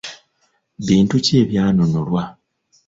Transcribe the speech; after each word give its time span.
Bintu 0.87 1.15
ki 1.25 1.33
ebyanunulwa? 1.43 2.23